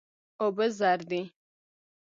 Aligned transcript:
اوبه 0.41 0.65
زر 0.79 0.99
دي. 1.09 1.21